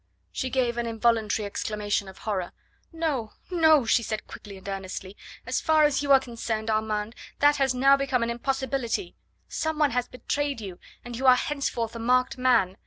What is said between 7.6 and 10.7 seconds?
now become an impossibility. Some one has betrayed